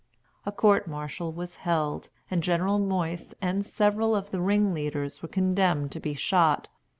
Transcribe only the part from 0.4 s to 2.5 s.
A court martial was held, and